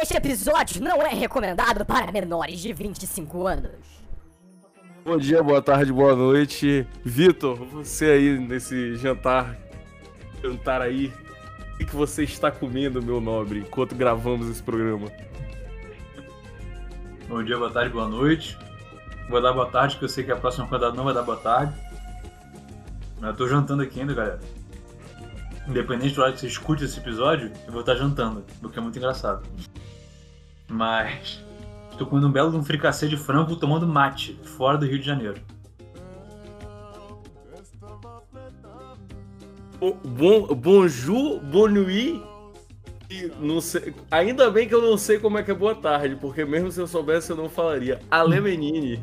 [0.00, 3.72] Este episódio não é recomendado para menores de 25 anos.
[5.04, 6.86] Bom dia, boa tarde, boa noite.
[7.04, 9.58] Vitor, você aí nesse jantar,
[10.40, 11.12] jantar aí,
[11.74, 15.08] o que você está comendo, meu nobre, enquanto gravamos esse programa?
[17.28, 18.56] Bom dia, boa tarde, boa noite.
[19.28, 21.38] Vou dar boa tarde, porque eu sei que a próxima rodada não vai dar boa
[21.38, 21.74] tarde.
[23.18, 24.38] Mas eu tô jantando aqui ainda, galera.
[25.66, 28.80] Independente do hora que você escute esse episódio, eu vou estar jantando, o que é
[28.80, 29.42] muito engraçado.
[30.70, 31.42] Mas.
[31.90, 35.04] Estou comendo um belo de um fricassê de frango tomando mate, fora do Rio de
[35.06, 35.40] Janeiro.
[40.04, 42.22] Bon, bonjour, bon nuit.
[43.10, 46.14] E não sei, ainda bem que eu não sei como é que é boa tarde,
[46.16, 47.98] porque mesmo se eu soubesse eu não falaria.
[48.10, 49.02] Ale Menini.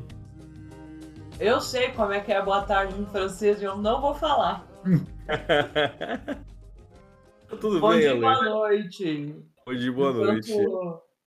[1.39, 4.65] Eu sei como é que é boa tarde em francês e eu não vou falar.
[7.59, 8.19] Tudo Bom bem, dia, Ale?
[8.21, 9.35] boa noite.
[9.65, 10.53] Bom dia, boa Enquanto- noite.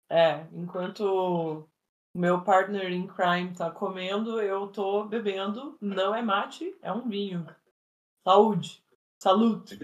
[0.09, 1.67] É, enquanto o
[2.15, 5.77] meu partner in crime tá comendo, eu tô bebendo.
[5.81, 7.45] Não é mate, é um vinho.
[8.25, 8.83] Saúde.
[9.21, 9.79] Salute.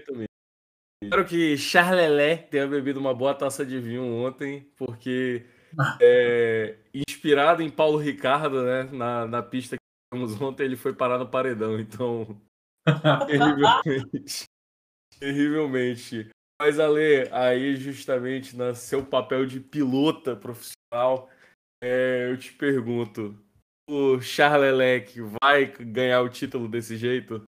[1.02, 5.46] Espero que Charlelé tenha bebido uma boa taça de vinho ontem, porque
[6.00, 11.18] é, inspirado em Paulo Ricardo, né, na, na pista que fomos ontem, ele foi parar
[11.18, 12.38] no paredão, então
[13.26, 14.44] terrivelmente,
[15.18, 16.30] terrivelmente.
[16.60, 21.30] Mas Ale, aí justamente no seu papel de pilota profissional,
[21.82, 23.34] é, eu te pergunto,
[23.88, 27.42] o Charlelec vai ganhar o título desse jeito?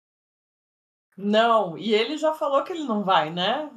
[1.16, 3.68] Não, e ele já falou que ele não vai, né?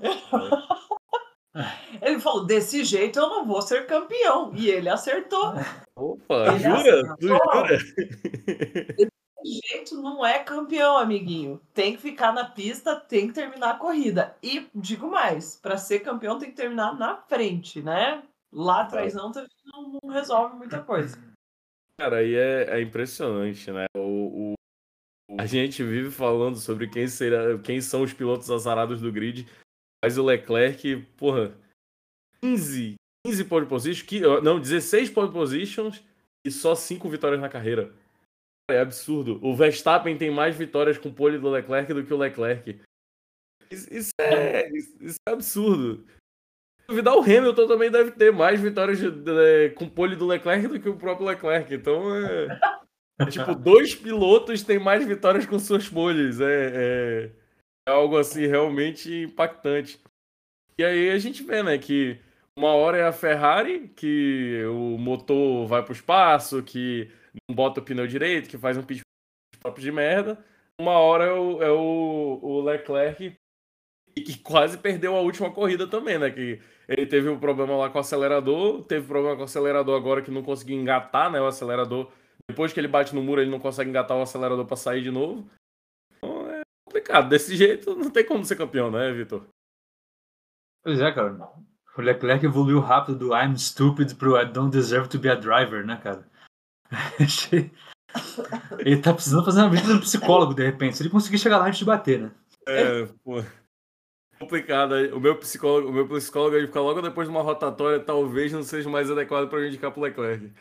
[2.00, 4.54] ele falou: desse jeito eu não vou ser campeão.
[4.54, 5.54] E ele acertou.
[5.98, 7.18] Opa, Ele jura?
[7.20, 7.66] Tu acertou.
[7.68, 9.10] jura?
[9.46, 11.60] Jeito não é campeão, amiguinho.
[11.74, 14.36] Tem que ficar na pista, tem que terminar a corrida.
[14.42, 18.24] E digo mais: para ser campeão tem que terminar na frente, né?
[18.52, 19.32] Lá atrás não,
[19.66, 21.18] não, resolve muita coisa.
[22.00, 23.86] Cara, aí é, é impressionante, né?
[23.96, 24.54] O, o-
[25.40, 29.48] a gente vive falando sobre quem, será, quem são os pilotos azarados do grid,
[30.04, 31.58] mas o Leclerc, porra,
[32.42, 32.96] 15,
[33.26, 36.04] 15 pole positions, não, 16 pole positions
[36.46, 37.92] e só 5 vitórias na carreira.
[38.74, 39.40] É absurdo.
[39.42, 42.80] O Verstappen tem mais vitórias com pole do Leclerc do que o Leclerc.
[43.70, 46.06] Isso, isso é, isso, é absurdo.
[46.88, 50.80] Duvidar, o Hamilton também deve ter mais vitórias de- de- com pole do Leclerc do
[50.80, 51.74] que o próprio Leclerc.
[51.74, 52.60] Então é.
[53.20, 56.40] é tipo, dois pilotos têm mais vitórias com suas poles.
[56.42, 57.32] É, é,
[57.88, 60.00] é algo assim realmente impactante.
[60.78, 62.20] E aí a gente vê, né, que
[62.58, 67.10] uma hora é a Ferrari, que o motor vai pro espaço, que
[67.50, 69.02] não bota o pneu direito, que faz um pit
[69.56, 70.44] stop de merda.
[70.80, 73.36] Uma hora é o, é o, o Leclerc
[74.22, 76.30] que quase perdeu a última corrida também, né?
[76.30, 80.22] Que ele teve um problema lá com o acelerador, teve problema com o acelerador agora
[80.22, 81.42] que não conseguiu engatar, né?
[81.42, 82.12] O acelerador.
[82.48, 85.10] Depois que ele bate no muro, ele não consegue engatar o acelerador pra sair de
[85.10, 85.50] novo.
[86.18, 87.30] Então é complicado.
[87.30, 89.48] Desse jeito não tem como ser campeão, né, Vitor?
[90.84, 91.38] Pois é, cara.
[91.98, 95.86] O Leclerc evoluiu rápido do I'm stupid pro I don't deserve to be a driver,
[95.86, 96.28] né, cara?
[98.80, 100.98] Ele tá precisando fazer uma visita no psicólogo, de repente.
[100.98, 102.32] Se ele conseguir chegar lá antes de bater, né?
[102.68, 103.44] É, pô.
[104.40, 104.94] Complicado.
[105.16, 108.64] O meu psicólogo, o meu psicólogo ele fica logo depois de uma rotatória, talvez não
[108.64, 110.52] seja mais adequado para indicar pro Leclerc.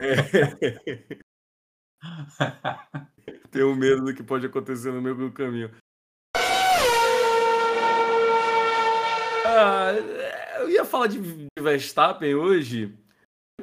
[0.00, 0.14] É.
[3.50, 5.70] Tenho medo do que pode acontecer no meio do caminho.
[9.46, 9.92] Ah,
[10.58, 12.92] eu ia falar de Verstappen hoje.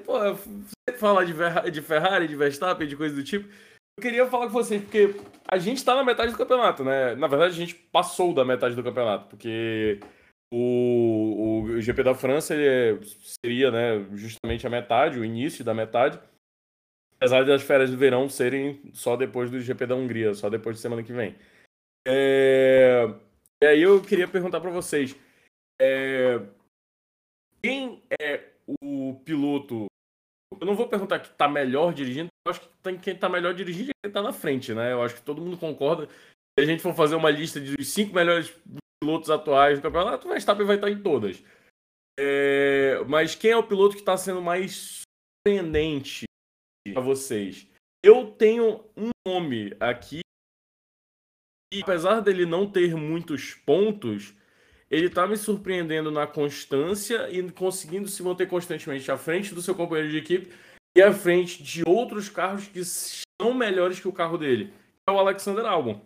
[0.05, 3.47] Pô, você falar de Ferrari, de Verstappen, de coisa do tipo.
[3.97, 5.15] Eu queria falar com vocês, porque
[5.47, 7.13] a gente tá na metade do campeonato, né?
[7.15, 9.99] Na verdade, a gente passou da metade do campeonato, porque
[10.51, 12.97] o, o GP da França é-
[13.43, 16.19] seria né, justamente a metade, o início da metade.
[17.17, 20.81] Apesar das férias do verão serem só depois do GP da Hungria, só depois de
[20.81, 21.35] semana que vem.
[22.07, 23.03] É,
[23.61, 25.15] E aí eu queria perguntar pra vocês:
[25.79, 26.39] é,
[27.61, 28.49] quem é
[28.81, 29.85] o piloto?
[30.59, 33.53] Eu não vou perguntar que tá melhor dirigindo, eu acho que tem quem tá melhor
[33.53, 34.91] dirigindo é quem tá na frente, né?
[34.91, 36.07] Eu acho que todo mundo concorda.
[36.07, 38.53] Se a gente for fazer uma lista dos cinco melhores
[39.01, 41.41] pilotos atuais do campeonato, o Verstappen vai estar em todas.
[42.19, 45.03] É, Mas quem é o piloto que está sendo mais
[45.45, 46.25] surpreendente
[46.93, 47.67] para vocês?
[48.03, 50.21] Eu tenho um nome aqui
[51.73, 54.35] e apesar dele não ter muitos pontos,
[54.91, 59.73] ele tá me surpreendendo na constância e conseguindo se manter constantemente à frente do seu
[59.73, 60.51] companheiro de equipe
[60.93, 64.73] e à frente de outros carros que são melhores que o carro dele.
[65.07, 66.01] É o Alexander Albon.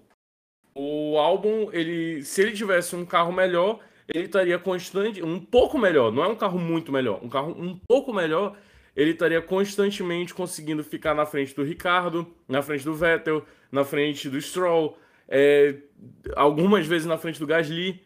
[0.75, 6.11] O Albon, ele, se ele tivesse um carro melhor, ele estaria constante, um pouco melhor,
[6.11, 8.55] não é um carro muito melhor, um carro um pouco melhor,
[8.95, 14.29] ele estaria constantemente conseguindo ficar na frente do Ricardo, na frente do Vettel, na frente
[14.29, 14.95] do Stroll,
[15.27, 15.75] é,
[16.35, 18.05] algumas vezes na frente do Gasly.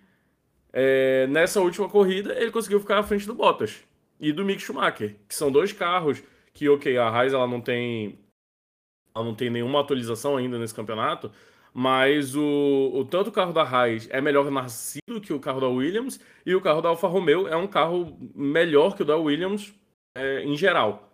[0.72, 3.84] É, nessa última corrida, ele conseguiu ficar na frente do Bottas
[4.20, 6.22] e do Mick Schumacher, que são dois carros
[6.54, 8.20] que, ok, a Haas ela não tem,
[9.16, 11.32] ela não tem nenhuma atualização ainda nesse campeonato,
[11.74, 15.68] mas o, o tanto o carro da Haas é melhor nascido que o carro da
[15.68, 19.74] Williams e o carro da Alfa Romeo é um carro melhor que o da Williams
[20.16, 21.10] é, em geral.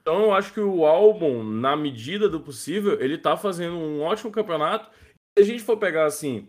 [0.00, 4.30] Então eu acho que o Albon, na medida do possível, ele tá fazendo um ótimo
[4.30, 4.90] campeonato.
[5.36, 6.48] Se a gente for pegar assim,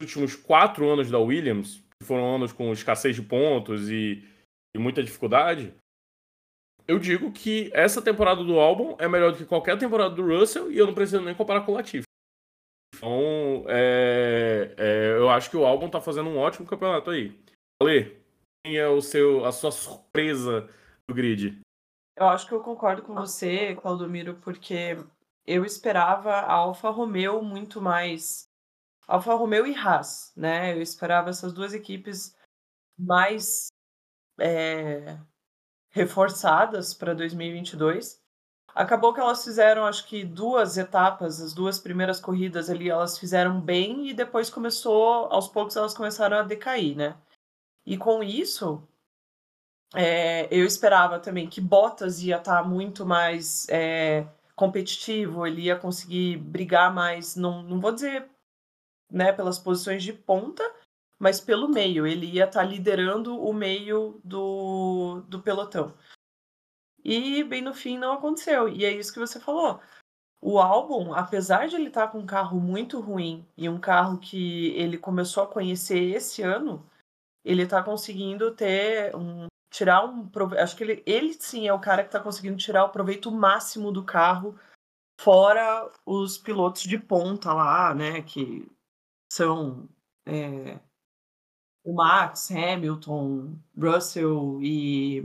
[0.00, 4.24] últimos quatro anos da Williams, que foram anos com escassez de pontos e,
[4.74, 5.74] e muita dificuldade,
[6.86, 10.72] eu digo que essa temporada do Albon é melhor do que qualquer temporada do Russell
[10.72, 12.04] e eu não preciso nem comparar com o Latifi.
[12.96, 17.38] Então, é, é, eu acho que o Albon tá fazendo um ótimo campeonato aí.
[17.80, 18.20] Ale,
[18.64, 20.68] quem é o seu, a sua surpresa
[21.08, 21.60] do grid?
[22.18, 24.98] Eu acho que eu concordo com você, Claudomiro, porque
[25.46, 28.49] eu esperava a Alfa Romeo muito mais.
[29.10, 30.72] Alfa Romeo e Haas, né?
[30.72, 32.36] Eu esperava essas duas equipes
[32.96, 33.72] mais
[34.38, 35.18] é,
[35.90, 38.22] reforçadas para 2022.
[38.72, 43.60] Acabou que elas fizeram, acho que duas etapas, as duas primeiras corridas ali, elas fizeram
[43.60, 47.16] bem e depois começou, aos poucos elas começaram a decair, né?
[47.84, 48.86] E com isso,
[49.92, 54.24] é, eu esperava também que Bottas ia estar tá muito mais é,
[54.54, 58.30] competitivo, ele ia conseguir brigar mais, não, não vou dizer
[59.10, 60.62] né, pelas posições de ponta,
[61.18, 65.94] mas pelo meio, ele ia estar tá liderando o meio do, do pelotão.
[67.04, 68.68] E bem no fim não aconteceu.
[68.68, 69.80] E é isso que você falou.
[70.40, 74.18] O álbum, apesar de ele estar tá com um carro muito ruim e um carro
[74.18, 76.86] que ele começou a conhecer esse ano,
[77.44, 80.30] ele está conseguindo ter um tirar um.
[80.58, 83.92] Acho que ele, ele sim é o cara que está conseguindo tirar o proveito máximo
[83.92, 84.58] do carro,
[85.20, 88.22] fora os pilotos de ponta lá, né?
[88.22, 88.66] Que
[89.30, 89.88] são
[90.26, 90.78] é,
[91.84, 95.24] o Max, Hamilton, Russell e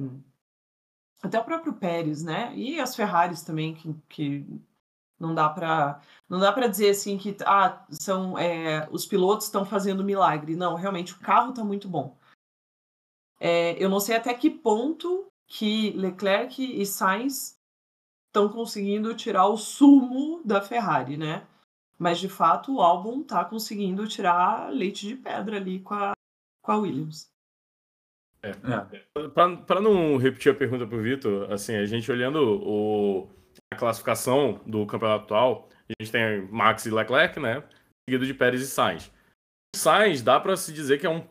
[1.21, 2.55] até o próprio Pérez, né?
[2.55, 4.45] E as Ferraris também, que, que
[5.19, 9.65] não dá para não dá para dizer assim que ah, são é, os pilotos estão
[9.65, 10.55] fazendo milagre.
[10.55, 12.17] Não, realmente o carro está muito bom.
[13.39, 17.59] É, eu não sei até que ponto que Leclerc e Sainz
[18.27, 21.45] estão conseguindo tirar o sumo da Ferrari, né?
[21.97, 26.11] Mas de fato o álbum está conseguindo tirar leite de pedra ali com a,
[26.61, 27.29] com a Williams.
[28.43, 28.49] É.
[28.49, 29.27] É.
[29.65, 33.29] Para não repetir a pergunta para o Vitor, assim, a gente olhando o,
[33.73, 37.63] a classificação do campeonato atual, a gente tem Max e Leclerc, né?
[38.07, 39.11] Seguido de Pérez e Sainz.
[39.75, 41.27] O Sainz dá para se dizer que é um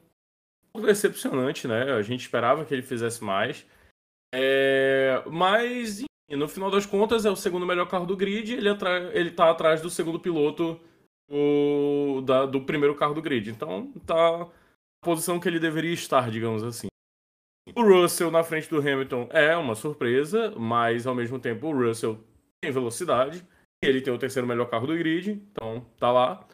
[0.72, 1.92] pouco decepcionante, né?
[1.92, 3.66] A gente esperava que ele fizesse mais.
[4.34, 5.22] É...
[5.30, 6.04] Mas,
[6.36, 8.54] no final das contas, é o segundo melhor carro do grid.
[8.54, 8.68] Ele,
[9.12, 10.80] ele tá atrás do segundo piloto
[11.28, 12.22] do...
[12.22, 12.46] Da...
[12.46, 13.50] do primeiro carro do grid.
[13.50, 14.48] Então, tá na
[15.02, 16.88] posição que ele deveria estar, digamos assim.
[17.74, 22.18] O Russell na frente do Hamilton é uma surpresa, mas ao mesmo tempo o Russell
[22.60, 23.44] tem velocidade.
[23.82, 26.46] Ele tem o terceiro melhor carro do grid, então tá lá.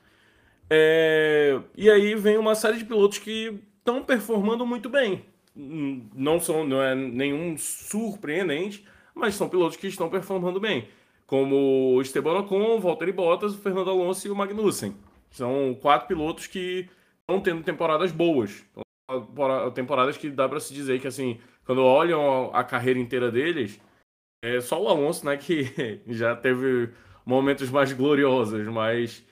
[0.68, 1.60] É...
[1.76, 5.24] E aí vem uma série de pilotos que estão performando muito bem.
[5.54, 8.86] Não são não é nenhum surpreendente,
[9.20, 10.88] mas são pilotos que estão performando bem.
[11.26, 14.96] Como Esteban Ocon, Valtteri Bottas, Fernando Alonso e o Magnussen.
[15.30, 16.88] São quatro pilotos que
[17.20, 18.64] estão tendo temporadas boas.
[18.72, 23.80] Então, temporadas que dá para se dizer que, assim, quando olham a carreira inteira deles,
[24.42, 25.64] é só o Alonso, né, que
[26.08, 26.92] já teve
[27.24, 29.24] momentos mais gloriosos, mas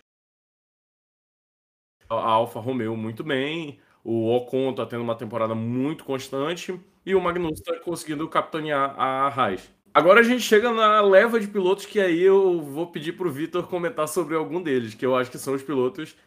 [2.08, 7.20] a Alfa Romeo muito bem, o Ocon tá tendo uma temporada muito constante e o
[7.20, 9.77] Magnussen tá conseguindo capitanear a Haas.
[9.92, 13.68] Agora a gente chega na leva de pilotos que aí eu vou pedir pro Vitor
[13.68, 16.18] comentar sobre algum deles, que eu acho que são os pilotos que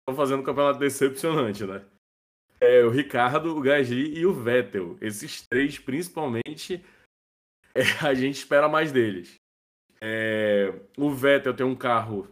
[0.00, 1.84] estão fazendo um campeonato decepcionante, né?
[2.60, 4.98] É, o Ricardo, o Gasly e o Vettel.
[5.00, 6.84] Esses três, principalmente,
[7.74, 9.34] é, a gente espera mais deles.
[10.00, 12.28] É, o Vettel tem um carro.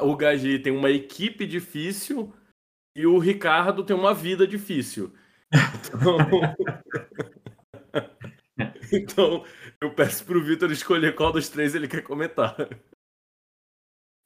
[0.00, 2.34] O Gasly tem uma equipe difícil
[2.96, 5.12] e o Ricardo tem uma vida difícil.
[5.52, 6.16] Então,
[8.94, 9.44] então
[9.80, 12.56] eu peço pro Vitor escolher qual dos três ele quer comentar.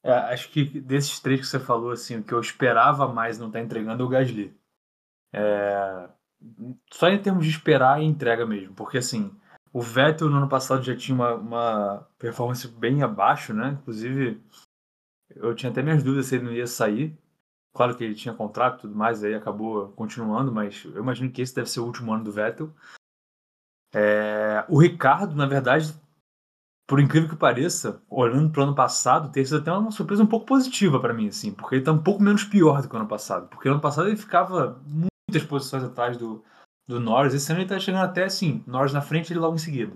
[0.03, 3.51] É, acho que desses três que você falou, assim, o que eu esperava mais não
[3.51, 4.57] tá entregando é o Gasly.
[5.33, 6.09] É...
[6.91, 9.37] Só em termos de esperar e entrega mesmo, porque assim,
[9.73, 13.77] o Vettel no ano passado já tinha uma, uma performance bem abaixo, né?
[13.81, 14.41] Inclusive,
[15.35, 17.17] eu tinha até minhas dúvidas se ele não ia sair.
[17.73, 21.41] Claro que ele tinha contrato e tudo mais, aí acabou continuando, mas eu imagino que
[21.41, 22.73] esse deve ser o último ano do Vettel.
[23.93, 25.93] É, o Ricardo, na verdade,
[26.87, 30.45] por incrível que pareça, olhando para o ano passado, sido até uma surpresa um pouco
[30.45, 33.07] positiva para mim, assim, porque ele está um pouco menos pior do que o ano
[33.07, 33.47] passado.
[33.47, 36.43] Porque ano passado ele ficava muitas posições atrás do,
[36.87, 39.55] do Norris, esse ano ele está chegando até assim, Norris na frente e ele logo
[39.55, 39.95] em seguida.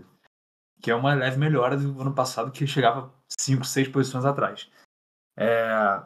[0.82, 4.70] Que é uma leve melhora do ano passado, que chegava 5, 6 posições atrás.
[5.36, 6.00] É,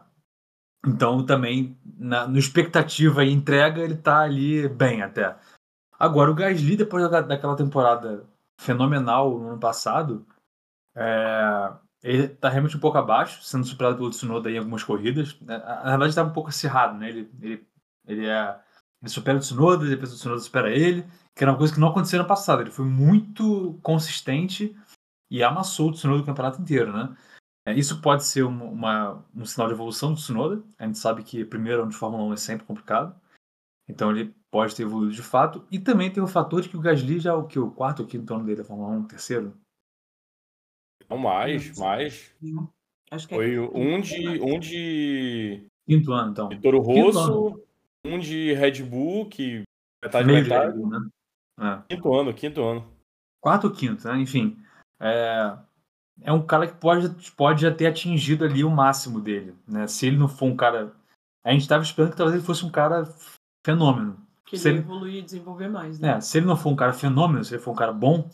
[0.86, 5.36] então também, na, no expectativa e entrega, ele está ali bem até.
[6.00, 8.26] Agora, o Gasly, depois da, daquela temporada
[8.60, 10.26] fenomenal no ano passado,
[10.96, 11.74] é,
[12.04, 15.38] ele está realmente um pouco abaixo, sendo superado pelo Tsunoda em algumas corridas.
[15.48, 17.10] É, na verdade, estava um pouco acirrado, né?
[17.10, 17.68] Ele, ele,
[18.08, 18.60] ele, é,
[19.02, 21.04] ele supera o Tsunoda, depois o Tsunoda supera ele,
[21.36, 22.62] que era uma coisa que não aconteceu no passado.
[22.62, 24.76] Ele foi muito consistente
[25.30, 27.16] e amassou o Tsunoda o campeonato inteiro, né?
[27.66, 30.64] É, isso pode ser uma, uma, um sinal de evolução do Tsunoda.
[30.80, 33.14] A gente sabe que primeiro ano de Fórmula 1 é sempre complicado.
[33.90, 35.66] Então ele pode ter evoluído de fato.
[35.72, 37.58] E também tem o fator de que o Gasly já é o que?
[37.58, 39.54] O quarto ou quinto ano dele da Fórmula 1, terceiro?
[41.10, 42.36] Não, mais, mais.
[43.10, 43.60] Acho que Foi é...
[43.62, 44.42] um de.
[44.42, 45.68] Um de.
[45.88, 46.50] Quinto ano, então.
[46.50, 47.64] de Toro Quinto Rosso,
[48.04, 49.64] um de Red Bull, que
[50.04, 50.72] metade Meio de metade.
[50.72, 51.10] Red Bull, né?
[51.60, 51.96] É.
[51.96, 52.94] Quinto ano, quinto ano.
[53.42, 54.18] Quarto ou quinto, né?
[54.20, 54.62] Enfim.
[55.00, 55.58] É,
[56.22, 59.56] é um cara que pode, pode já ter atingido ali o máximo dele.
[59.66, 59.88] Né?
[59.88, 60.94] Se ele não for um cara.
[61.46, 63.08] A gente estava esperando que talvez ele fosse um cara
[63.68, 64.18] fenômeno.
[64.46, 66.18] Que se ele evoluir e desenvolver mais, né?
[66.18, 68.30] É, se ele não for um cara fenômeno, se ele for um cara bom,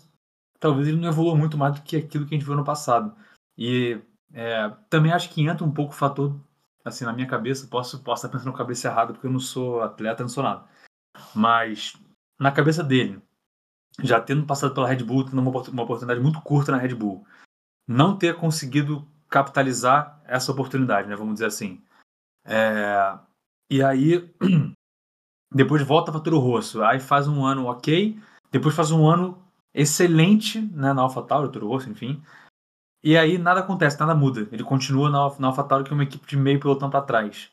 [0.60, 3.16] talvez ele não evolua muito mais do que aquilo que a gente viu no passado.
[3.58, 4.00] E
[4.32, 6.40] é, também acho que entra um pouco o fator,
[6.86, 9.40] assim, na minha cabeça, posso, posso estar pensando com a cabeça errada, porque eu não
[9.40, 10.66] sou atleta, não sou nada.
[11.34, 11.96] Mas,
[12.40, 13.20] na cabeça dele,
[14.04, 17.26] já tendo passado pela Red Bull, tendo uma, uma oportunidade muito curta na Red Bull,
[17.88, 21.84] não ter conseguido capitalizar essa oportunidade, né, vamos dizer assim.
[22.46, 23.18] É,
[23.70, 24.32] e aí,
[25.54, 28.20] depois volta para Toro Rosso, aí faz um ano ok,
[28.52, 29.38] depois faz um ano
[29.74, 32.22] excelente né, na AlphaTauri, Toro Rosso, enfim.
[33.04, 34.48] E aí nada acontece, nada muda.
[34.52, 37.52] Ele continua na, na AlphaTauri que é uma equipe de meio pelotão para trás.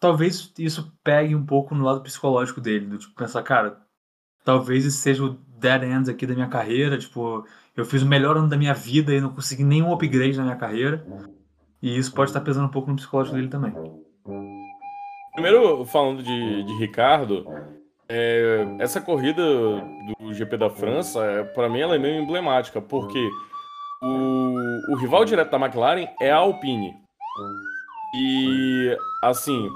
[0.00, 3.80] Talvez isso pegue um pouco no lado psicológico dele, do tipo pensar, cara,
[4.44, 7.44] talvez esse seja o dead end aqui da minha carreira, tipo,
[7.76, 10.56] eu fiz o melhor ano da minha vida e não consegui nenhum upgrade na minha
[10.56, 11.04] carreira.
[11.82, 13.72] E isso pode estar pesando um pouco no psicológico dele também.
[15.38, 17.46] Primeiro, falando de, de Ricardo,
[18.08, 19.40] é, essa corrida
[20.18, 23.24] do GP da França, é, para mim, ela é meio emblemática, porque
[24.02, 26.92] o, o rival direto da McLaren é a Alpine.
[28.16, 29.70] E, assim,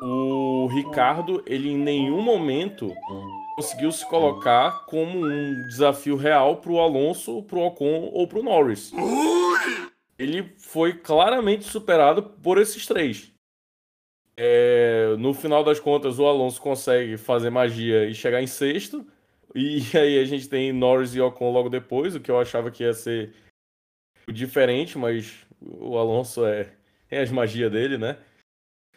[0.00, 2.90] o Ricardo, ele em nenhum momento
[3.54, 8.38] conseguiu se colocar como um desafio real para o Alonso, para o Ocon ou para
[8.38, 8.94] o Norris.
[10.18, 13.36] Ele foi claramente superado por esses três.
[14.40, 19.04] É, no final das contas, o Alonso consegue fazer magia e chegar em sexto.
[19.52, 22.84] E aí a gente tem Norris e Ocon logo depois, o que eu achava que
[22.84, 23.34] ia ser
[24.28, 26.72] diferente, mas o Alonso é,
[27.10, 28.16] é as magias dele, né?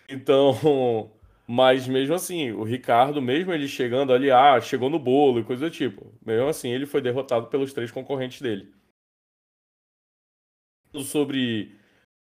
[0.08, 1.12] Então,
[1.48, 5.68] mas mesmo assim, o Ricardo, mesmo ele chegando ali, ah, chegou no bolo e coisa
[5.68, 8.72] do tipo, mesmo assim ele foi derrotado pelos três concorrentes dele.
[10.94, 11.76] Sobre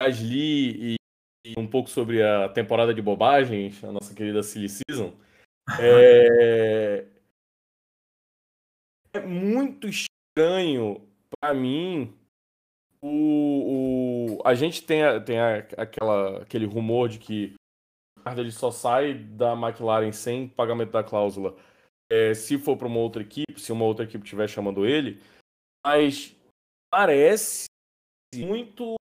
[0.01, 0.95] Gasly
[1.57, 5.13] um pouco sobre a temporada de bobagens, a nossa querida Silly Season,
[5.79, 7.05] é,
[9.13, 11.07] é muito estranho
[11.39, 12.13] para mim
[13.01, 17.55] o, o, a gente tem, a- tem a- aquela, aquele rumor de que
[18.37, 21.57] ele só sai da McLaren sem pagamento da cláusula.
[22.11, 25.19] É, se for para uma outra equipe, se uma outra equipe estiver chamando ele,
[25.85, 26.35] mas
[26.93, 27.65] parece
[28.35, 28.95] muito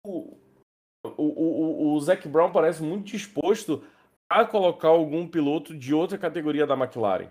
[1.19, 3.83] o, o, o Zac Brown parece muito disposto
[4.29, 7.29] a colocar algum piloto de outra categoria da McLaren.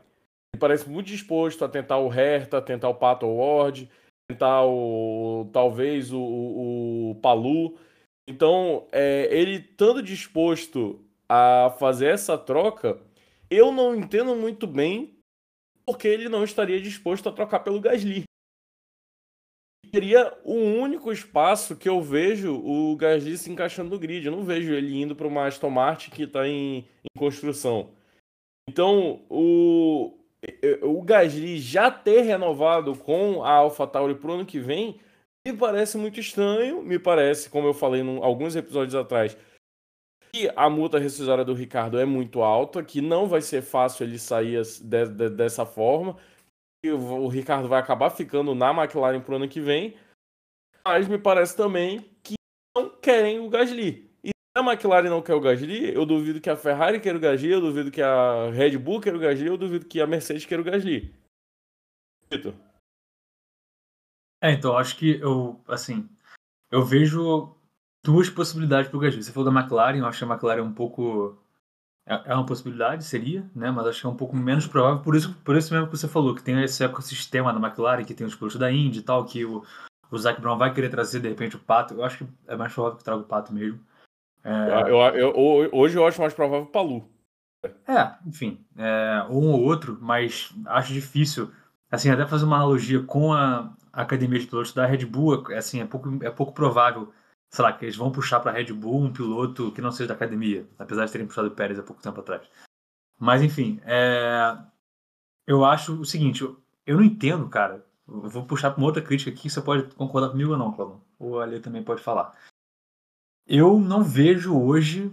[0.52, 3.88] Ele parece muito disposto a tentar o Herta, tentar o Pato Ward,
[4.28, 7.78] tentar o talvez o, o, o Palu.
[8.28, 13.00] Então, é, ele estando disposto a fazer essa troca,
[13.50, 15.14] eu não entendo muito bem
[15.86, 18.27] porque ele não estaria disposto a trocar pelo Gasly
[19.92, 24.26] seria o único espaço que eu vejo o Gasly se encaixando no grid.
[24.26, 27.90] Eu não vejo ele indo para uma Aston Martin que está em, em construção.
[28.68, 30.18] Então, o,
[30.82, 35.00] o Gasly já ter renovado com a AlphaTauri para o ano que vem
[35.46, 36.82] me parece muito estranho.
[36.82, 39.36] Me parece, como eu falei em alguns episódios atrás,
[40.32, 44.18] que a multa rescisória do Ricardo é muito alta, que não vai ser fácil ele
[44.18, 46.16] sair de- de- dessa forma
[46.82, 49.96] que o o Ricardo vai acabar ficando na McLaren pro ano que vem,
[50.84, 52.34] mas me parece também que
[52.76, 54.08] não querem o Gasly.
[54.22, 57.50] E a McLaren não quer o Gasly, eu duvido que a Ferrari queira o Gasly,
[57.50, 60.60] eu duvido que a Red Bull queira o Gasly, eu duvido que a Mercedes queira
[60.60, 61.14] o Gasly.
[62.30, 62.54] Vitor.
[64.40, 66.08] É, então, acho que eu, assim,
[66.70, 67.56] eu vejo
[68.04, 69.22] duas possibilidades pro Gasly.
[69.22, 71.36] Você falou da McLaren, eu acho que a McLaren é um pouco.
[72.08, 73.70] É é uma possibilidade, seria, né?
[73.70, 75.02] Mas acho que é um pouco menos provável.
[75.02, 78.14] Por isso, por isso mesmo que você falou, que tem esse ecossistema da McLaren, que
[78.14, 79.62] tem os pilotos da Indy e tal, que o,
[80.10, 81.94] o Zac Brown vai querer trazer de repente o Pato.
[81.94, 83.78] Eu acho que é mais provável que traga o Pato mesmo.
[84.42, 84.50] É,
[84.90, 87.04] Eu- eu- eu- hoje eu acho mais provável o Palu.
[87.86, 91.50] É, enfim, é, um ou outro, mas acho difícil,
[91.90, 95.84] assim, até fazer uma analogia com a academia de pilotos da Red Bull, assim, é
[95.84, 97.12] pouco, é pouco provável,
[97.50, 100.08] sei lá, que eles vão puxar para a Red Bull um piloto que não seja
[100.08, 102.42] da academia, apesar de terem puxado o Pérez há pouco tempo atrás.
[103.18, 104.56] Mas, enfim, é,
[105.46, 109.30] eu acho o seguinte, eu, não entendo, cara, eu vou puxar para uma outra crítica
[109.30, 111.00] aqui, você pode concordar comigo ou não, Cláudio?
[111.18, 112.36] Ou ali também pode falar.
[113.46, 115.10] Eu não vejo hoje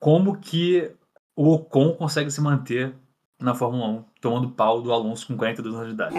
[0.00, 0.94] como que
[1.36, 2.94] o Ocon consegue se manter
[3.40, 6.14] na Fórmula 1, tomando pau do Alonso com 42 anos de idade.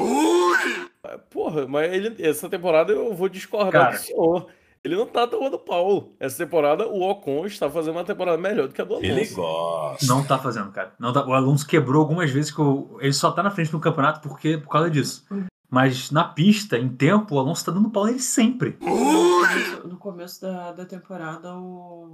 [1.29, 3.97] Porra, mas ele, essa temporada eu vou discordar Cara.
[3.97, 4.51] do senhor.
[4.83, 6.09] Ele não tá tomando pau.
[6.19, 9.09] Essa temporada o Ocon está fazendo uma temporada melhor do que a do Alonso.
[9.11, 10.05] Ele gosta.
[10.05, 10.93] Não tá fazendo, cara.
[10.97, 13.79] Não tá- o Alonso quebrou algumas vezes que o- ele só tá na frente no
[13.79, 15.25] campeonato porque, por causa disso.
[15.69, 18.77] Mas na pista, em tempo, o Alonso tá dando pau nele sempre.
[18.79, 22.13] No começo, no começo da, da temporada, o,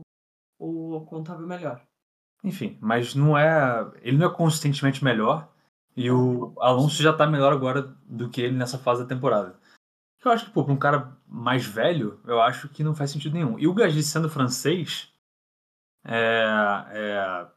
[0.59, 1.79] o Ocon tava melhor.
[2.43, 3.87] Enfim, mas não é.
[4.01, 5.47] Ele não é consistentemente melhor.
[5.95, 9.55] E o Alonso já tá melhor agora do que ele nessa fase da temporada.
[10.25, 13.33] Eu acho que, pô, pra um cara mais velho, eu acho que não faz sentido
[13.33, 13.59] nenhum.
[13.59, 15.13] E o Gasly sendo francês,
[16.03, 16.45] é,
[16.91, 17.47] é-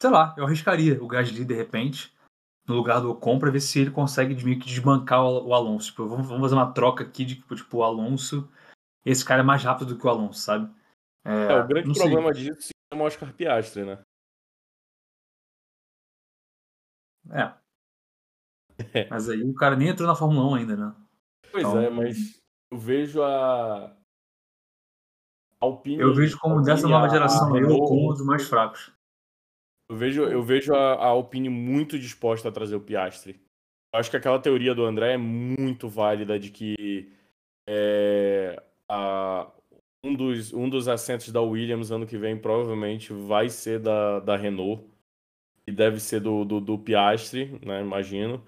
[0.00, 2.16] Sei lá, eu arriscaria o Gasly de repente,
[2.68, 5.90] no lugar do Ocon, pra ver se ele consegue meio que desbancar o, o Alonso.
[5.90, 8.48] Tipo, vamos, fazer uma troca aqui de tipo, tipo, o Alonso.
[9.04, 10.72] Esse cara é mais rápido do que o Alonso, sabe?
[11.24, 12.04] É, o grande não sei.
[12.04, 13.98] problema disso se chama Oscar Piastri, né?
[18.94, 19.08] É.
[19.10, 20.94] Mas aí o cara nem entrou na Fórmula 1 ainda, né?
[21.50, 23.94] Pois Então- é, mas eu vejo a.
[25.60, 26.00] Alpine.
[26.00, 28.92] Eu vejo como dessa nova geração eu Renault, com um dos mais fracos.
[29.90, 33.40] Eu vejo, eu vejo a, a Alpine muito disposta a trazer o Piastri.
[33.92, 37.10] Eu acho que aquela teoria do André é muito válida de que
[37.68, 39.50] é, a-
[40.04, 44.36] um, dos, um dos assentos da Williams ano que vem provavelmente vai ser da, da
[44.36, 44.84] Renault.
[45.66, 47.80] E deve ser do, do, do Piastri, né?
[47.82, 48.42] Imagino.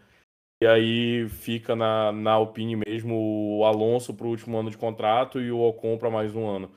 [0.63, 5.41] E aí fica na, na Alpine mesmo o Alonso para o último ano de contrato
[5.41, 6.71] e o Ocon para mais um ano.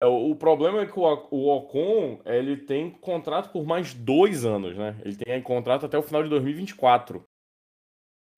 [0.00, 4.44] É, O o problema é que o O- Ocon ele tem contrato por mais dois
[4.44, 5.00] anos, né?
[5.04, 7.24] Ele tem contrato até o final de 2024.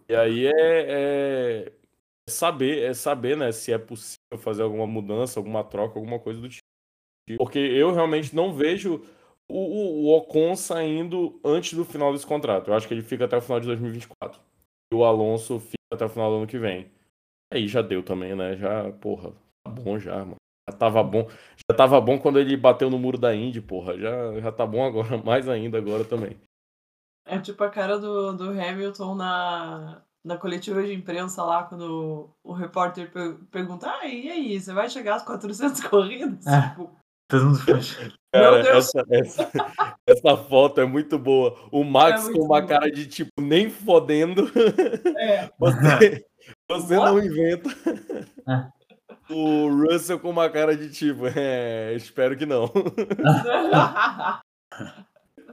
[0.08, 1.72] E aí é, é
[2.28, 6.48] saber, é saber, né, se é possível fazer alguma mudança, alguma troca, alguma coisa do
[6.48, 6.64] tipo.
[7.38, 9.04] Porque eu realmente não vejo
[9.48, 12.68] o, o, o Ocon saindo antes do final desse contrato.
[12.70, 14.40] Eu acho que ele fica até o final de 2024.
[14.92, 16.90] E o Alonso fica até o final do ano que vem.
[17.52, 18.56] Aí já deu também, né?
[18.56, 19.32] Já, porra,
[19.64, 20.36] tá bom já, mano.
[20.68, 21.28] Já tava bom.
[21.68, 23.96] Já tava bom quando ele bateu no muro da Indy, porra.
[23.98, 26.36] Já, já tá bom agora, mais ainda agora também.
[27.26, 32.50] É tipo a cara do, do Hamilton na, na coletiva de imprensa lá, quando o,
[32.50, 36.46] o repórter per- pergunta: Ah, e aí, você vai chegar às 400 corridas?
[36.46, 36.68] É.
[36.70, 36.90] Tipo,
[37.30, 37.60] Todo mundo
[38.32, 39.50] Cara, essa, essa,
[40.06, 41.56] essa foto é muito boa.
[41.72, 42.66] O Max É com uma boa.
[42.66, 44.50] cara de tipo, nem fodendo.
[45.18, 45.50] é.
[45.58, 46.24] Você,
[46.68, 47.10] você What?
[47.12, 47.70] não inventa.
[48.48, 48.80] É.
[49.32, 52.70] O Russell com uma cara de tipo, é, espero que não.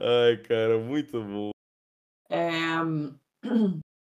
[0.00, 1.50] Ai, cara, muito bom.
[2.30, 2.76] É,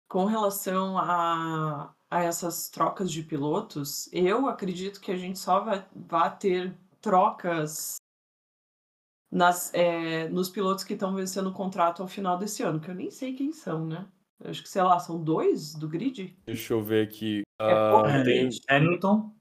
[0.09, 5.85] com relação a, a essas trocas de pilotos, eu acredito que a gente só vai,
[5.95, 7.97] vai ter trocas
[9.31, 12.95] nas, é, nos pilotos que estão vencendo o contrato ao final desse ano, que eu
[12.95, 14.09] nem sei quem são, né?
[14.41, 16.37] Eu acho que, sei lá, são dois do grid?
[16.47, 17.43] Deixa eu ver aqui.
[17.61, 18.49] É Ah, pouca tem.
[18.69, 19.35] Hamilton,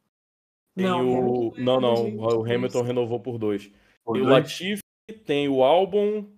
[0.75, 1.17] tem Não, o.
[1.17, 2.15] Hamilton é Não, não.
[2.17, 2.51] O dois.
[2.51, 3.71] Hamilton renovou por dois.
[4.03, 4.43] por Tem o dois.
[4.43, 4.81] Latifi,
[5.25, 6.29] tem o Albon,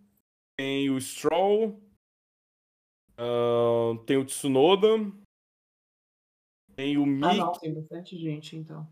[0.57, 1.81] tem o Stroll,
[3.17, 4.87] ah, tem o Tsunoda,
[6.75, 8.87] tem o Ah, Mick não, tem bastante gente, então.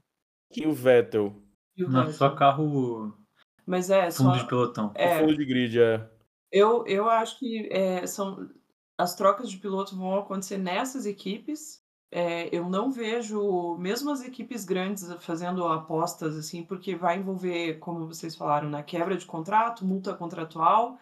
[0.56, 1.42] e o Vettel.
[1.76, 2.18] E o Não, resto?
[2.18, 3.18] só carro
[3.66, 4.88] Mas é, só, fundo de pelotão.
[4.88, 6.10] O é, fundo de grid, é.
[6.52, 8.50] Eu, eu acho que é, são
[8.98, 11.82] as trocas de piloto vão acontecer nessas equipes.
[12.12, 18.06] É, eu não vejo, mesmo as equipes grandes fazendo apostas assim, porque vai envolver, como
[18.06, 21.00] vocês falaram, na quebra de contrato, multa contratual,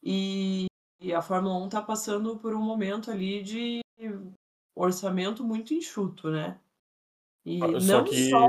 [0.00, 0.66] e,
[1.00, 3.80] e a Fórmula 1 está passando por um momento ali de
[4.76, 6.60] orçamento muito enxuto, né?
[7.44, 8.30] E Só não que.
[8.30, 8.46] só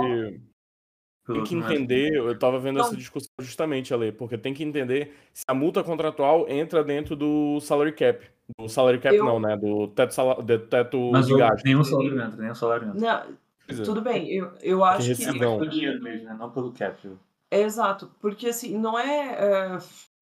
[1.26, 2.86] Tem que entender, eu tava vendo Não.
[2.86, 7.62] essa discussão justamente, Ale, porque tem que entender se a multa contratual entra dentro do
[7.62, 8.26] salary cap.
[8.60, 9.56] Do salary cap Eu- não, né?
[9.56, 11.64] Do teto, sala- do teto Mas de gasto.
[11.64, 13.00] nenhum salário entra, nenhum salário entra.
[13.00, 13.84] Não, é.
[13.84, 15.08] tudo bem, eu, eu acho que.
[15.08, 15.60] rescisão.
[15.60, 16.36] Pelo dinheiro mesmo, né?
[16.38, 17.10] Não pelo cap.
[17.50, 19.30] É exato, porque assim, não é,
[19.76, 19.78] é,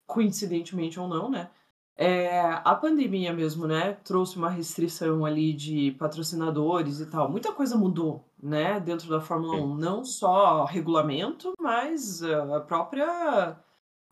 [0.06, 1.50] coincidentemente ou não, né?
[1.96, 7.30] É, a pandemia mesmo, né, trouxe uma restrição ali de patrocinadores e tal.
[7.30, 9.76] Muita coisa mudou, né, dentro da Fórmula 1.
[9.76, 13.58] Não só regulamento, mas ah, a própria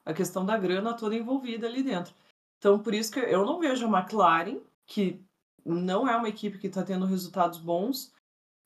[0.06, 2.14] a questão da grana toda envolvida ali dentro.
[2.58, 5.24] Então, por isso que eu não vejo a McLaren, que
[5.66, 8.12] não é uma equipe que está tendo resultados bons,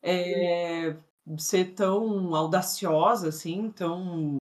[0.01, 0.97] é,
[1.37, 4.37] ser tão audaciosa, assim, tão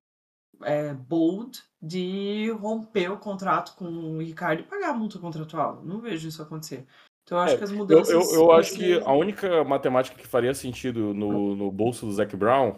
[0.64, 5.82] é, bold de romper o contrato com o Ricardo e pagar a multa contratual.
[5.84, 6.86] Não vejo isso acontecer.
[7.24, 8.08] Então, eu acho É, que as Eu, mudanças.
[8.08, 12.12] eu, eu vão acho que a única matemática que faria sentido no, no bolso do
[12.12, 12.76] Zac Brown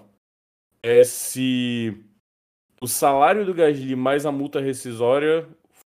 [0.83, 2.05] é se
[2.81, 5.49] o salário do Gasly mais a multa rescisória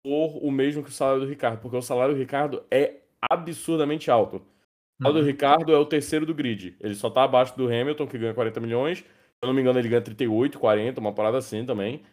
[0.06, 4.12] for o mesmo que o salário do Ricardo, porque o salário do Ricardo é absurdamente
[4.12, 4.38] alto.
[4.38, 6.76] O salário do Ricardo é o terceiro do grid.
[6.80, 9.04] Ele só tá abaixo do Hamilton, que ganha 40 milhões.
[9.46, 12.04] Se eu não me engano, ele ganha 38, 40, uma parada assim também.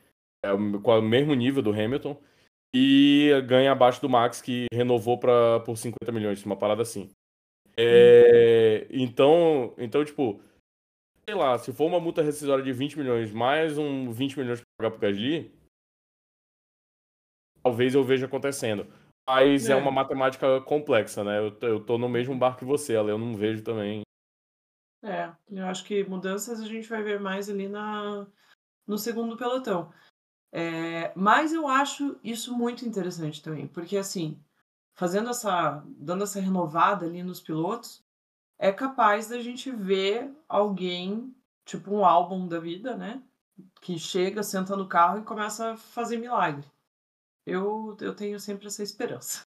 [0.45, 2.21] É o com o mesmo nível do Hamilton.
[2.75, 7.11] E ganha abaixo do Max, que renovou pra, por 50 milhões, uma parada assim.
[7.77, 10.43] É, então, então, tipo,
[11.25, 14.91] sei lá, se for uma multa rescisória de 20 milhões mais um 20 milhões pra
[14.91, 15.53] pagar pro Gasly,
[17.63, 18.87] talvez eu veja acontecendo.
[19.29, 19.77] Mas é, É.
[19.77, 21.39] uma matemática complexa, né?
[21.39, 24.03] Eu, tô- eu tô no mesmo barco que você, Ale, eu não vejo também.
[25.03, 28.27] É, eu acho que mudanças a gente vai ver mais ali na,
[28.87, 29.93] no segundo pelotão.
[30.53, 34.39] É, mas eu acho isso muito interessante também, porque assim,
[34.93, 38.05] fazendo essa, dando essa renovada ali nos pilotos,
[38.59, 41.35] é capaz da gente ver alguém,
[41.65, 43.23] tipo um álbum da vida, né?
[43.81, 46.71] Que chega, senta no carro e começa a fazer milagre.
[47.45, 49.45] Eu, eu tenho sempre essa esperança.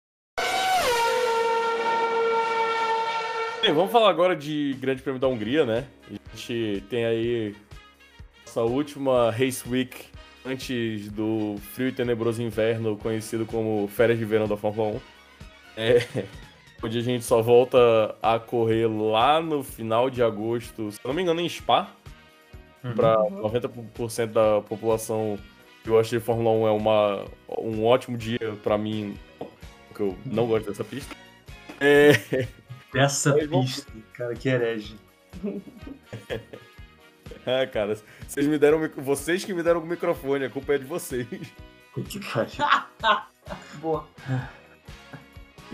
[3.62, 5.86] Bem, vamos falar agora de Grande Prêmio da Hungria, né?
[6.10, 7.56] A gente tem aí
[8.46, 10.06] essa última Race Week
[10.44, 15.02] antes do frio e tenebroso inverno, conhecido como férias de verão da Fórmula 1.
[15.78, 16.26] É,
[16.84, 21.22] onde a gente só volta a correr lá no final de agosto, se não me
[21.22, 21.90] engano, em Spa,
[22.84, 22.96] Uhum.
[22.96, 25.38] para 90% da população
[25.84, 27.26] que gosta de Fórmula 1 é uma,
[27.60, 29.16] um ótimo dia para mim,
[29.88, 31.16] porque eu não gosto dessa pista.
[31.80, 32.48] É,
[32.94, 34.96] Essa pista, cara, que herege.
[37.46, 40.86] Ah, cara, vocês me deram, vocês que me deram o microfone, a culpa é de
[40.86, 41.26] vocês.
[41.28, 42.20] Que.
[43.82, 44.08] Boa.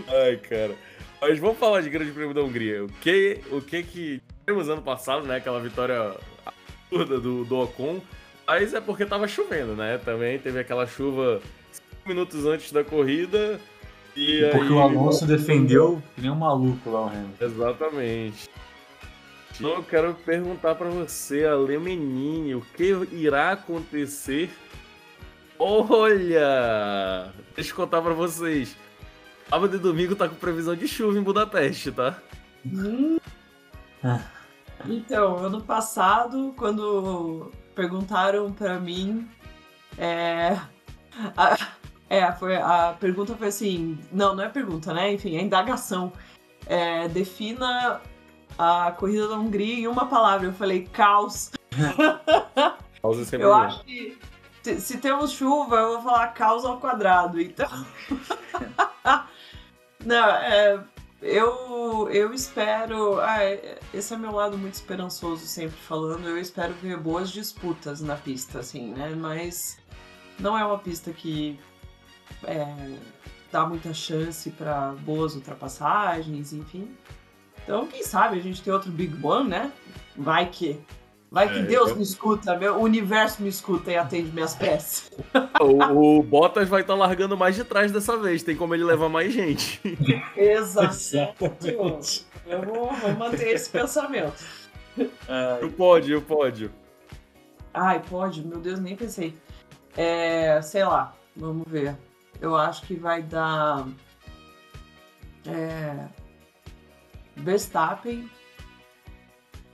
[0.08, 0.74] Ai, cara.
[1.20, 2.84] Mas vamos falar de Grande Prêmio da Hungria.
[2.84, 5.36] O que, o que que tivemos ano passado, né?
[5.36, 8.00] Aquela vitória absurda do, do Ocon.
[8.46, 9.98] Mas é porque tava chovendo, né?
[9.98, 13.60] Também teve aquela chuva cinco minutos antes da corrida.
[14.18, 14.72] E Porque aí...
[14.72, 17.44] o Alonso defendeu que nem um maluco lá o Hamilton.
[17.44, 18.50] Exatamente.
[19.54, 24.50] Então eu quero perguntar pra você, Ale Menini, o que irá acontecer?
[25.56, 27.32] Olha!
[27.54, 28.76] Deixa eu contar pra vocês.
[29.48, 32.18] Sábado e domingo tá com previsão de chuva em Budapeste, tá?
[34.84, 39.28] Então, ano passado, quando perguntaram pra mim,
[39.96, 40.58] é,
[41.36, 41.56] a,
[42.10, 45.12] é, foi, a pergunta foi assim, não, não é pergunta, né?
[45.12, 46.12] Enfim, é indagação.
[46.66, 48.00] É, defina
[48.58, 50.46] a corrida da Hungria em uma palavra.
[50.48, 51.50] Eu falei caos.
[53.00, 54.18] Causa sempre Eu acho que
[54.62, 57.40] te- se temos chuva, eu vou falar caos ao quadrado.
[57.40, 57.68] Então,
[60.04, 60.80] não, é,
[61.22, 63.20] eu, eu espero.
[63.20, 66.26] Ah, é- esse é meu lado muito esperançoso, sempre falando.
[66.28, 69.10] Eu espero ver boas disputas na pista, assim, né?
[69.16, 69.78] Mas
[70.38, 71.58] não é uma pista que
[72.44, 72.66] é,
[73.52, 76.88] dá muita chance para boas ultrapassagens, enfim.
[77.62, 79.72] Então, quem sabe a gente tem outro Big One, né?
[80.16, 80.80] Vai que.
[81.30, 84.54] Vai que É, Deus eu- me escuta, meu, o universo me escuta e atende minhas
[84.54, 85.10] preces.
[85.60, 89.08] O, o Bottas vai estar largando mais de trás dessa vez, tem como ele levar
[89.08, 89.80] mais gente.
[90.36, 90.94] Exato.
[90.94, 92.26] Exatamente.
[92.46, 94.42] Eu vou, vou manter esse pensamento.
[95.28, 96.70] Ah, O pódio, o pódio.
[97.74, 99.34] Ai, pode, meu Deus, nem pensei.
[99.96, 101.96] É, sei lá, vamos ver.
[102.40, 103.86] Eu acho que vai dar.
[105.46, 106.08] É,
[107.36, 108.28] Verstappen.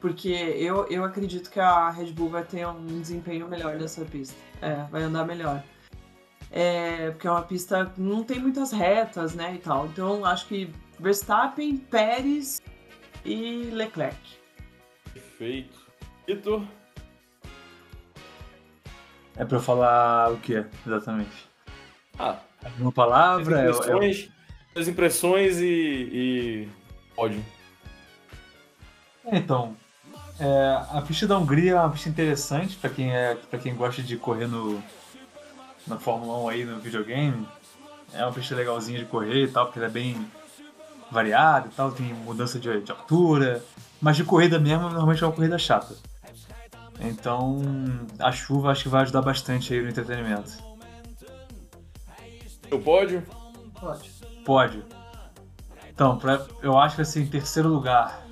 [0.00, 4.36] Porque eu, eu acredito que a Red Bull vai ter um desempenho melhor nessa pista.
[4.60, 5.62] É, vai andar melhor.
[6.50, 9.86] É, porque é uma pista que não tem muitas retas, né, e tal.
[9.86, 12.60] Então, acho que Verstappen, Pérez
[13.24, 14.16] e Leclerc.
[15.12, 15.78] Perfeito.
[16.26, 16.62] Vitor?
[19.36, 21.48] É pra eu falar o que exatamente?
[22.18, 22.38] Ah,
[22.78, 23.60] Uma palavra?
[23.60, 24.28] É, as impressões,
[24.76, 25.64] as impressões e,
[26.12, 26.68] e
[27.16, 27.44] ódio.
[29.26, 29.76] é- então,
[30.38, 34.02] é, a pista da Hungria é uma pista interessante pra quem, é, pra quem gosta
[34.02, 34.82] de correr no,
[35.86, 37.46] na Fórmula 1 aí no videogame.
[38.12, 40.26] É uma pista legalzinha de correr e tal, porque ela é bem
[41.10, 43.62] variada e tal, tem mudança de, de altura.
[44.00, 45.94] Mas de corrida mesmo, normalmente é uma corrida chata.
[47.00, 47.60] Então,
[48.18, 50.52] a chuva acho que vai ajudar bastante aí no entretenimento.
[52.70, 53.22] Eu pódio?
[53.80, 54.10] Pode.
[54.44, 54.84] Pode.
[55.88, 58.26] Então, pra, eu acho que assim, em terceiro lugar,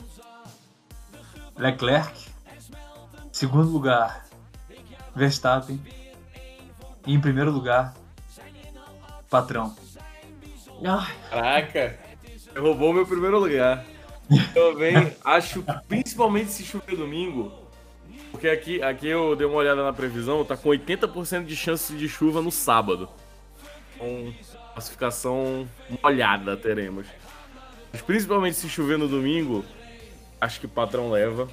[1.57, 2.29] Leclerc.
[3.31, 4.27] Segundo lugar,
[5.15, 5.81] Verstappen.
[7.07, 7.95] E em primeiro lugar,
[9.31, 9.75] Patrão.
[11.31, 11.99] Caraca,
[12.57, 13.85] roubou meu primeiro lugar.
[14.55, 17.53] Eu também acho, principalmente se chover domingo,
[18.31, 22.09] porque aqui, aqui eu dei uma olhada na previsão, tá com 80% de chance de
[22.09, 23.09] chuva no sábado.
[24.03, 24.35] Então,
[24.73, 25.69] classificação
[26.03, 27.07] molhada teremos.
[27.93, 29.65] Mas principalmente se chover no domingo,
[30.41, 31.49] acho que o patrão leva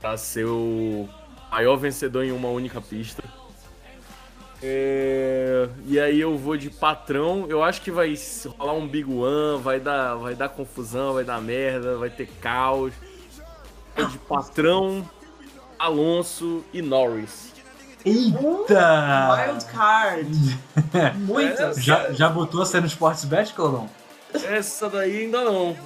[0.00, 1.08] pra ser o
[1.50, 3.22] maior vencedor em uma única pista.
[4.62, 7.46] É, E aí eu vou de patrão.
[7.48, 8.14] Eu acho que vai
[8.58, 12.94] rolar um Big One, vai dar, vai dar confusão, vai dar merda, vai ter caos.
[13.94, 15.08] Vou de patrão,
[15.78, 17.55] Alonso e Norris.
[18.06, 19.34] Eita!
[19.34, 20.58] wild card.
[21.26, 21.82] Muitas.
[21.82, 23.88] Já, já botou você no Sportsbet, Claudão?
[24.48, 25.76] Essa daí ainda não.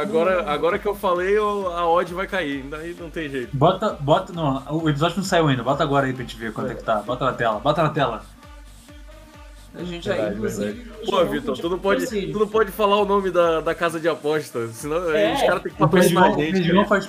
[0.00, 2.62] Agora, agora que eu falei, a odd vai cair.
[2.64, 3.56] Daí não tem jeito.
[3.56, 6.72] Bota, bota, não, o episódio não saiu ainda, bota agora aí pra gente ver quanto
[6.72, 6.96] é que tá.
[6.96, 8.22] Bota na tela, bota na tela.
[9.74, 10.90] A gente aí, inclusive.
[11.06, 14.08] Pô, Vitor, tu não pode, tu não pode falar o nome da, da casa de
[14.08, 15.34] aposta, senão É.
[15.34, 16.52] os caras têm que O patrocinar a o gente.
[16.52, 16.88] Perdigão né?
[16.88, 17.08] faz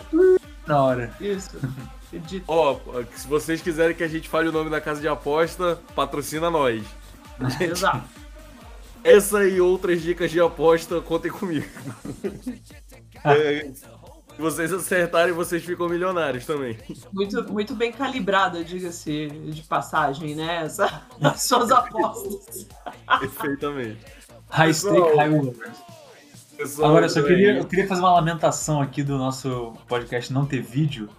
[0.67, 1.11] na hora.
[1.19, 1.57] Isso.
[2.09, 2.43] Acredito.
[2.47, 2.79] Ó,
[3.15, 6.83] se vocês quiserem que a gente fale o nome da casa de aposta, patrocina nós.
[7.61, 8.03] Exato.
[9.03, 11.67] Essa e outras dicas de aposta, contem comigo.
[13.23, 16.77] É, se vocês acertarem, vocês ficam milionários também.
[17.11, 20.63] Muito, muito bem calibrada, diga-se de passagem, né?
[20.63, 22.67] Essa, as suas apostas.
[23.19, 23.99] Perfeitamente.
[24.49, 25.53] High stake, high.
[26.57, 30.45] Pessoal, Agora, eu só queria, eu queria fazer uma lamentação aqui do nosso podcast não
[30.45, 31.09] ter vídeo,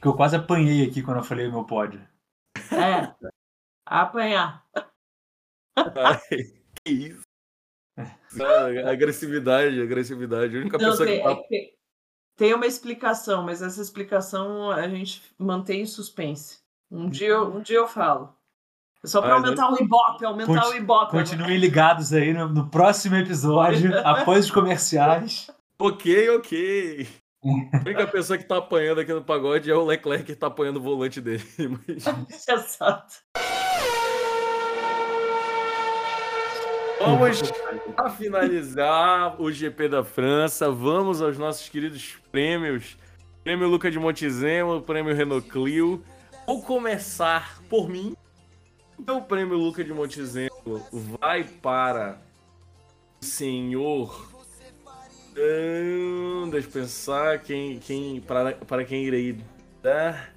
[0.00, 2.00] que eu quase apanhei aqui quando eu falei o meu pódio.
[2.72, 3.14] É.
[3.84, 4.64] Apanhar.
[5.76, 6.18] Ai,
[6.84, 7.22] que isso?
[7.98, 10.56] Ah, agressividade, agressividade.
[10.56, 11.76] A única Não, pessoa tem, que tá é que tem-
[12.36, 16.58] tem uma explicação, mas essa explicação a gente mantém em suspense.
[16.90, 18.34] Um dia, eu- um dia eu falo.
[19.02, 21.10] É só pra Ah, aumentar o Ibope, aumentar Conti- o Ibope.
[21.12, 25.50] Continuem ligados aí no, no próximo episódio, após os comerciais.
[25.78, 27.08] Ok, ok.
[27.72, 30.78] A única pessoa que tá apanhando aqui no pagode é o Leclerc que tá apanhando
[30.78, 31.44] o volante dele.
[31.86, 32.06] Mas
[32.48, 33.22] Exato.
[36.98, 37.52] Vamos
[37.94, 42.96] Para finalizar o GP da França, vamos aos nossos queridos prêmios.
[43.44, 46.02] Prêmio Luca de Montezemolo, prêmio Renault Clio.
[46.46, 48.16] Vou começar por mim.
[48.98, 50.82] Meu prêmio Luca de Montezemolo
[51.20, 52.18] vai para
[53.22, 54.34] o senhor.
[55.36, 55.75] Hum,
[56.64, 59.38] eu pensar quem, quem para, para quem irei
[59.82, 60.34] dar.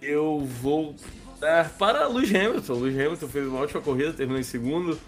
[0.00, 0.96] Eu vou
[1.38, 2.74] dar para Lewis Hamilton.
[2.74, 4.98] Lewis Hamilton fez uma ótima corrida, terminou em segundo.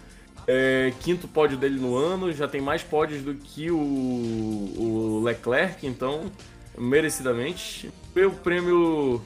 [0.46, 5.87] É, quinto pódio dele no ano, já tem mais pódios do que o, o Leclerc,
[5.87, 6.30] então,
[6.76, 7.90] merecidamente.
[8.14, 9.22] Meu prêmio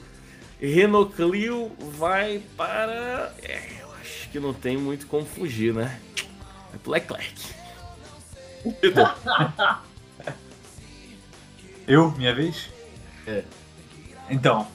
[0.59, 3.33] Renault Clio vai para.
[3.43, 5.99] É, eu acho que não tem muito como fugir, né?
[6.73, 7.35] É pro Leclerc.
[11.89, 12.69] Eu, minha vez?
[13.25, 13.43] É.
[14.29, 14.67] Então.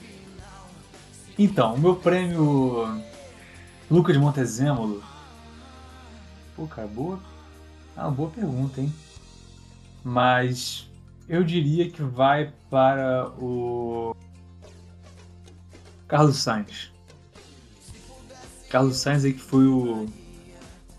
[1.38, 3.00] Então, o meu prêmio
[3.88, 5.00] Luca de Montezemolo.
[6.56, 7.20] Pô, cara, boa.
[7.96, 8.92] Ah, boa pergunta, hein?
[10.02, 10.90] Mas
[11.28, 14.16] eu diria que vai para o
[16.08, 16.90] Carlos Sainz.
[18.68, 20.08] Carlos Sainz aí que foi o,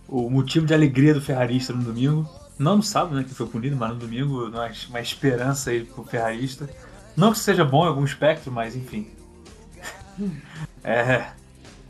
[0.07, 2.25] o motivo de alegria do ferrarista no domingo.
[2.57, 6.69] Não no sábado, né, que foi punido, mas no domingo uma, esperança aí pro ferrarista.
[7.15, 9.07] Não que seja bom em algum espectro, mas enfim.
[10.87, 11.31] É,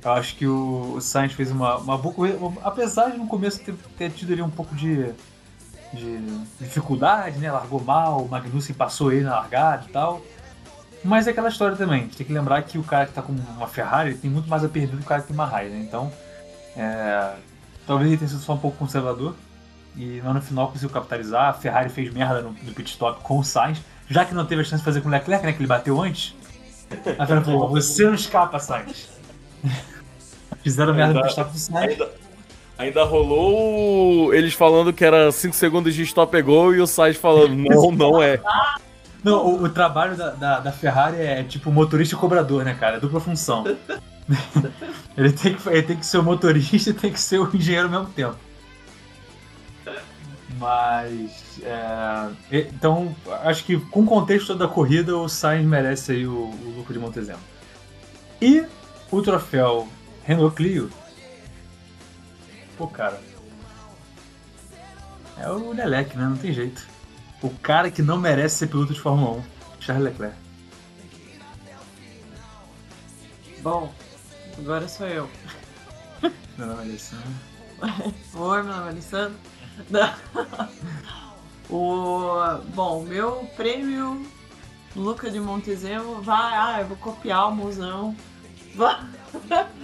[0.02, 3.60] eu acho que o, o Sainz fez uma, uma boa corrida, apesar de no começo
[3.60, 5.12] ter, ter tido ali um pouco de,
[5.92, 6.18] de
[6.62, 7.52] dificuldade, né?
[7.52, 10.22] Largou mal, o Magnussen passou ele na largada e tal.
[11.04, 13.22] Mas é aquela história também, a gente tem que lembrar que o cara que tá
[13.22, 15.46] com uma Ferrari tem muito mais a perder do que o cara que tem uma
[15.46, 15.80] Rai, né?
[15.80, 16.12] Então,
[16.76, 17.36] é,
[17.86, 19.36] talvez ele tenha sido só um pouco conservador.
[19.98, 21.50] E no final conseguiu capitalizar.
[21.50, 24.62] A Ferrari fez merda no, no pit stop com o Sainz, já que não teve
[24.62, 25.54] a chance de fazer com o Leclerc, né?
[25.54, 26.36] Que ele bateu antes.
[27.18, 29.10] A Ferrari falou: Você não escapa, Sainz.
[30.62, 31.90] Fizeram merda Ainda- no Verstappen sai.
[31.90, 32.10] Ainda,
[32.78, 37.18] ainda rolou eles falando que era 5 segundos de stop and go e o Sainz
[37.18, 38.40] falando, não, não é.
[39.24, 42.98] Não, o, o trabalho da, da, da Ferrari é tipo motorista e cobrador, né, cara?
[42.98, 43.64] É dupla função.
[45.18, 47.88] ele, tem que, ele tem que ser o motorista e tem que ser o engenheiro
[47.88, 48.36] ao mesmo tempo.
[50.58, 51.60] Mas.
[51.64, 56.74] é, então, acho que com o contexto da corrida, o Sainz merece aí o, o
[56.78, 57.44] lucro de Montezemolo.
[58.42, 58.66] E
[59.12, 59.88] o troféu
[60.24, 60.90] Renault Clio.
[62.78, 63.22] Pô, cara.
[65.38, 66.26] É o Lelec, né?
[66.26, 66.88] Não tem jeito.
[67.42, 69.44] O cara que não merece ser piloto de Fórmula 1,
[69.82, 70.36] Charles Leclerc.
[73.62, 73.92] Bom,
[74.58, 75.30] agora sou eu.
[76.58, 77.28] Meu nome é Alessandro.
[78.36, 79.38] Oi, meu nome é Alessandro.
[81.68, 84.24] O, bom, meu prêmio
[84.96, 86.54] Luca de Montezemolo vai.
[86.56, 88.16] Ah, eu vou copiar o musão.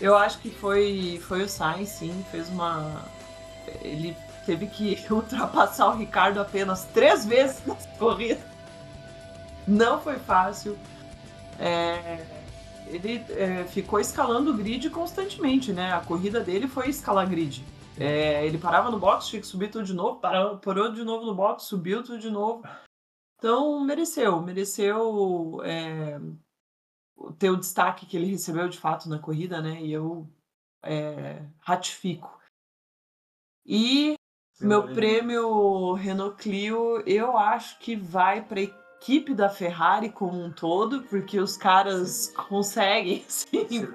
[0.00, 2.24] Eu acho que foi, foi o Sainz, sim.
[2.30, 3.04] Fez uma.
[3.82, 4.16] Ele
[4.46, 8.40] teve que ultrapassar o Ricardo apenas três vezes nessa corrida.
[9.68, 10.76] Não foi fácil.
[11.58, 12.24] É,
[12.86, 15.92] ele é, ficou escalando o grid constantemente, né?
[15.92, 17.62] A corrida dele foi escalar grid.
[17.98, 21.26] É, ele parava no box, tinha que subir tudo de novo, parou, parou de novo
[21.26, 22.62] no box, subiu tudo de novo.
[23.36, 26.20] Então, mereceu, mereceu é,
[27.38, 29.80] ter o destaque que ele recebeu de fato na corrida, né?
[29.82, 30.28] E eu
[30.82, 32.38] é, ratifico.
[33.64, 34.14] E
[34.60, 41.02] meu prêmio Renault Clio, eu acho que vai para equipe da Ferrari como um todo,
[41.04, 43.88] porque os caras conseguem assim,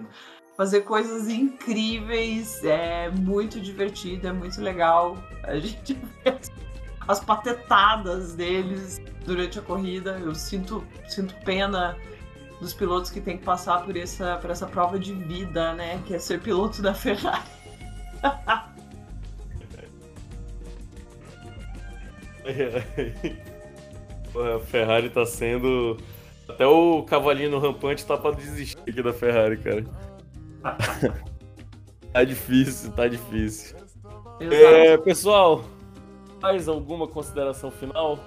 [0.58, 5.18] fazer coisas incríveis, é muito divertido, é muito legal.
[5.44, 6.38] A gente vê
[7.08, 10.20] as patetadas deles durante a corrida.
[10.20, 11.98] Eu sinto, sinto pena
[12.60, 16.02] dos pilotos que têm que passar por essa, por essa prova de vida, né?
[16.06, 17.44] Que é ser piloto da Ferrari.
[24.36, 25.98] A Ferrari tá sendo.
[26.48, 29.84] Até o cavalinho rampante tá pra desistir aqui da Ferrari, cara.
[32.14, 33.76] Tá difícil, tá difícil.
[34.40, 35.64] É, pessoal,
[36.42, 38.20] mais alguma consideração final?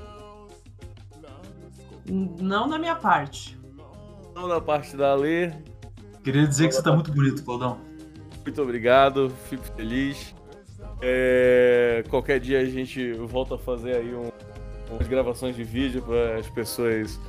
[2.07, 3.59] Não da minha parte.
[4.35, 5.53] Não na parte da Alê.
[6.25, 7.79] Queria dizer que você tá muito bonito, Claudão.
[8.43, 10.35] Muito obrigado, fico feliz.
[11.03, 14.31] É, qualquer dia a gente volta a fazer aí um-
[14.91, 17.21] umas gravações de vídeo para as pessoas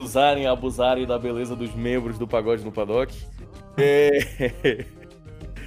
[0.00, 3.14] usarem e abusarem da beleza dos membros do Pagode no Paddock.
[3.76, 4.84] É,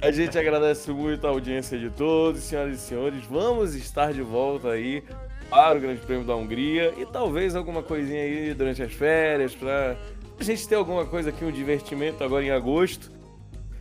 [0.02, 3.24] a gente agradece muito a audiência de todos, senhoras e senhores.
[3.26, 5.02] Vamos estar de volta aí
[5.50, 9.96] para o Grande Prêmio da Hungria e talvez alguma coisinha aí durante as férias para
[10.38, 13.12] a gente ter alguma coisa aqui, um divertimento agora em agosto.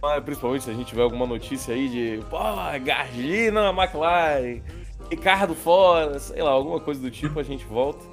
[0.02, 2.38] Ah, Principalmente se a gente tiver alguma notícia aí de, pô,
[2.84, 4.62] Gasly na McLaren,
[5.10, 8.06] Ricardo fora, sei lá, alguma coisa do tipo, a gente volta.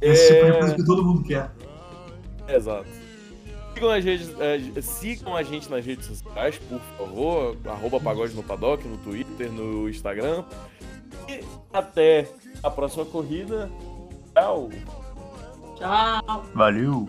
[0.00, 1.52] Esse tipo de É, coisa que todo mundo quer.
[2.46, 2.99] Exato.
[3.80, 7.56] Sigam, as redes, eh, sigam a gente nas redes sociais, por favor.
[7.64, 10.44] Arroba Pagode no Paddock, no Twitter, no Instagram.
[11.26, 12.28] E até
[12.62, 13.70] a próxima corrida.
[14.34, 14.68] Tchau!
[15.76, 16.44] Tchau.
[16.54, 17.08] Valeu!